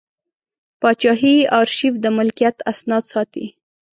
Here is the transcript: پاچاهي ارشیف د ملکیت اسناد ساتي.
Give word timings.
پاچاهي 0.81 1.35
ارشیف 1.59 1.93
د 2.03 2.05
ملکیت 2.17 2.55
اسناد 2.71 3.03
ساتي. 3.11 3.45